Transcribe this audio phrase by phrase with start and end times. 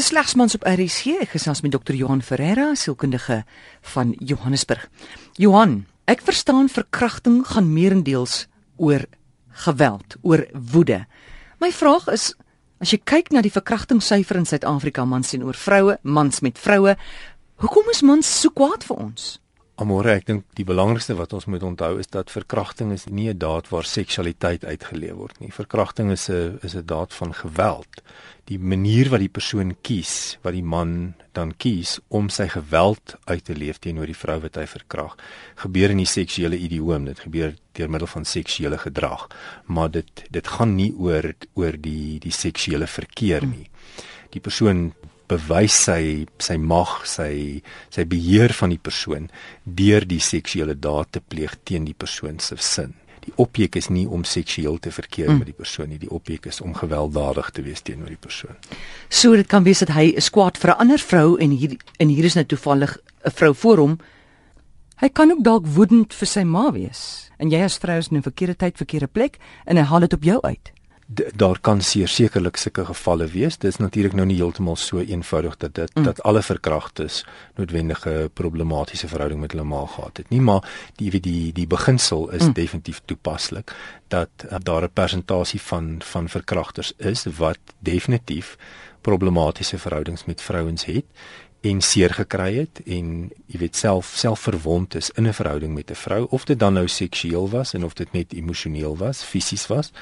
[0.00, 1.26] Dis slegs mans op RC.
[1.28, 1.92] Gesels met Dr.
[1.92, 3.42] Johan Ferreira, sielkundige
[3.92, 4.86] van Johannesburg.
[5.36, 8.46] Johan, ek verstaan verkrachting gaan meerendeels
[8.80, 9.04] oor
[9.66, 11.02] geweld, oor woede.
[11.60, 12.30] My vraag is
[12.80, 16.96] as jy kyk na die verkrachtingssyfer in Suid-Afrika mans teenoor vroue, mans met vroue,
[17.60, 19.34] hoekom is mans so kwaad vir ons?
[19.80, 23.38] Amore, ek dink die belangrikste wat ons moet onthou is dat verkrachting is nie 'n
[23.38, 25.48] daad waar seksualiteit uitgeleef word nie.
[25.50, 28.02] Verkrachting is 'n is 'n daad van geweld.
[28.44, 33.44] Die manier wat die persoon kies, wat die man dan kies om sy geweld uit
[33.44, 35.16] te leef teenoor die vrou wat hy verkrag,
[35.56, 37.04] gebeur in die seksuele idioom.
[37.04, 39.28] Dit gebeur deur middel van seksuele gedrag,
[39.66, 43.70] maar dit dit gaan nie oor oor die die seksuele verkeer nie.
[44.30, 44.92] Die persoon
[45.30, 47.62] bewys sy sy mag, sy
[47.92, 49.28] sy beheer van die persoon
[49.64, 52.94] deur die seksuele daad te pleeg teen die persoon se sin.
[53.20, 55.42] Die objek is nie om seksueel te verkeer mm.
[55.42, 58.56] met die persoon nie, die objek is om gewelddadig te wees teenoor die persoon.
[59.08, 62.08] So dit kan wees dat hy 'n kwaad vir 'n ander vrou en hier en
[62.08, 63.98] hier is nou toevallig 'n vrou voor hom.
[65.00, 67.30] Hy kan ook dalk woedend vir sy ma wees.
[67.38, 70.12] En jy as vrou is in 'n verkeerde tyd, verkeerde plek en hy haal dit
[70.12, 70.72] op jou uit
[71.12, 73.58] daar kan sekerlik sulke gevalle wees.
[73.58, 76.04] Dit is natuurlik nou nie heeltemal so eenvoudig dat dit mm.
[76.06, 77.24] dat alle verkragters
[77.56, 80.62] noodwendige problematiese verhouding met hulle ma gehad het nie, maar
[80.96, 82.52] die die die, die beginsel is mm.
[82.52, 83.74] definitief toepaslik
[84.08, 88.56] dat uh, daar 'n persentasie van van verkragters is wat definitief
[89.00, 91.04] problematiese verhoudings met vrouens het
[91.60, 95.90] en seer gekry het en jy weet self self verwond is in 'n verhouding met
[95.90, 99.66] 'n vrou of dit dan nou seksueel was en of dit net emosioneel was, fisies
[99.66, 99.92] was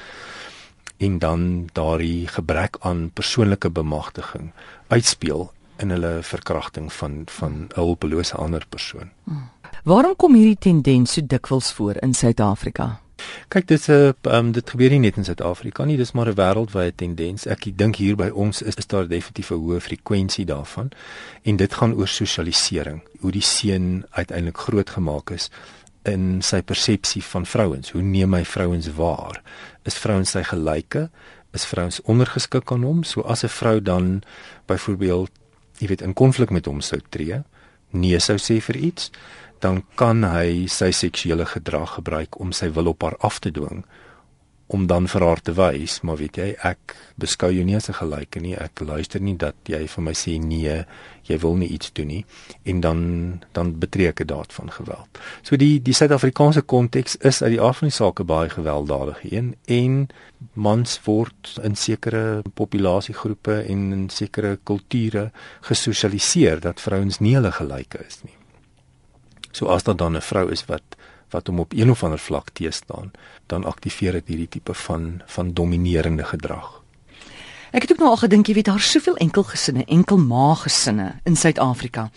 [0.97, 4.50] en dan daardie gebrek aan persoonlike bemagtiging
[4.89, 9.11] uitspeel in hulle verkrachting van van 'n hulpelose ander persoon.
[9.25, 9.50] Hmm.
[9.84, 13.00] Waarom kom hierdie tendens so dikwels voor in Suid-Afrika?
[13.48, 16.34] Kyk, dit is 'n um, dit gebeur nie net in Suid-Afrika nie, dis maar 'n
[16.34, 17.47] wêreldwye tendens.
[17.47, 20.91] Ek dink hier by ons is, is daar definitief 'n hoë frekwensie daarvan
[21.42, 25.50] en dit gaan oor sosialisering, hoe die seun uiteindelik grootgemaak is
[26.05, 27.91] in sy persepsie van vrouens.
[27.91, 29.43] Hoe neem hy vrouens waar?
[29.89, 31.09] Is vrouens sy gelyke?
[31.56, 33.05] Is vrouens ondergeskik aan hom?
[33.05, 34.22] So as 'n vrou dan
[34.67, 35.31] byvoorbeeld,
[35.78, 37.43] jy weet, in konflik met hom sou tree,
[37.91, 39.11] nee sou sê vir iets,
[39.61, 43.84] dan kan hy sy seksuele gedrag gebruik om sy wil op haar af te dwing
[44.69, 48.01] om dan vir haar te wys, maar weet jy, ek beskou jou nie as 'n
[48.01, 48.55] gelyke nie.
[48.55, 50.84] Ek luister nie dat jy vir my sê nee,
[51.25, 52.25] jy wil nie iets doen nie
[52.65, 53.01] en dan
[53.53, 55.09] dan betree ek 'n daad van geweld.
[55.43, 59.57] So die die Suid-Afrikaanse konteks is uit die aard van die saak baie gewelddadig een
[59.67, 60.09] en
[60.53, 65.31] mans word in sekere populasiegroepe en in sekere kulture
[65.61, 68.37] gesosialiseer dat vrouens nie hulle gelyke is nie.
[69.53, 70.97] So as daar dan 'n vrou is wat
[71.31, 73.11] wat hom op een of ander vlak teestaan,
[73.47, 76.83] dan aktiveer dit hierdie tipe van van dominerende gedrag.
[77.71, 82.11] Ek het ook nou al gedink jy weet daar soveel enkelgesinne, enkelma gesinne in Suid-Afrika.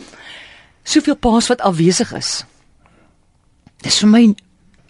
[0.83, 2.45] Soveel paas wat afwesig is.
[3.83, 4.23] Dis vir my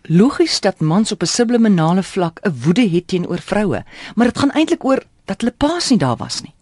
[0.01, 3.83] logies dat mans op 'n subliminale vlak 'n woede het teenoor vroue,
[4.15, 6.53] maar dit gaan eintlik oor dat hulle paas nie daar was nie.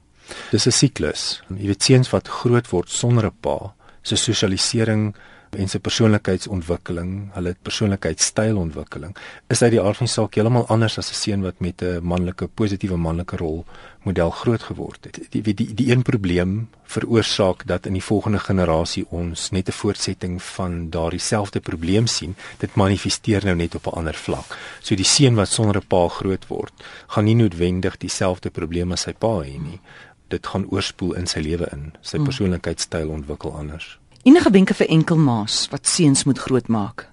[0.51, 1.41] Dis 'n siklus.
[1.49, 5.15] Jy weet seuns wat groot word sonder 'n pa, se sosialisering
[5.57, 9.15] en sy persoonlikheidsontwikkeling, hulle persoonlikheidstylontwikkeling
[9.49, 12.03] is uit die aard van die saak heeltemal anders as 'n seun wat met 'n
[12.03, 13.65] manlike positiewe manlike rol
[14.03, 15.19] model groot geword het.
[15.31, 19.71] Die die die, die een probleem veroorsaak dat in die volgende generasie ons net 'n
[19.81, 22.35] voortsetting van daardie selfde probleem sien.
[22.57, 24.57] Dit manifesteer nou net op 'n ander vlak.
[24.81, 26.73] So die seun wat sonder 'n pa groot word,
[27.07, 29.79] gaan nie noodwendig dieselfde probleem as sy pa hê nie.
[30.27, 31.93] Dit gaan oorspoel in sy lewe in.
[32.01, 32.25] Sy hmm.
[32.25, 33.99] persoonlikheidstyl ontwikkel anders.
[34.27, 37.05] Enige wenke vir enkelmaas wat seuns moet grootmaak?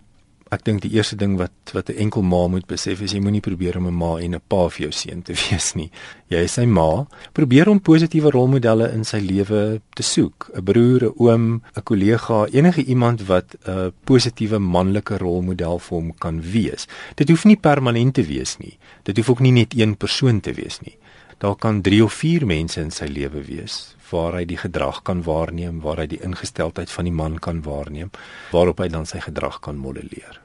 [0.50, 3.40] Ek dink die eerste ding wat wat 'n enkel ma moet besef is jy moenie
[3.40, 5.90] probeer om 'n ma en 'n pa vir jou seun te wees nie.
[6.30, 7.06] Jy is sy ma.
[7.32, 10.50] Probeer om positiewe rolmodelle in sy lewe te soek.
[10.54, 16.12] 'n Broer, 'n oom, 'n kollega, enige iemand wat 'n positiewe manlike rolmodel vir hom
[16.18, 16.88] kan wees.
[17.14, 18.78] Dit hoef nie permanent te wees nie.
[19.04, 20.98] Dit hoef ook nie net een persoon te wees nie.
[21.38, 25.24] Daar kan 3 of 4 mense in sy lewe wees waar hy die gedrag kan
[25.26, 28.12] waarneem, waar hy die ingesteldheid van die man kan waarneem,
[28.54, 30.40] waarop hy dan sy gedrag kan modelleer.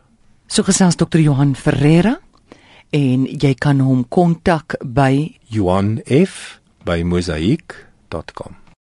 [0.52, 1.22] So gesels Dr.
[1.22, 2.18] Johan Ferreira
[2.92, 8.61] en jy kan hom kontak by Johan F by mosaik.com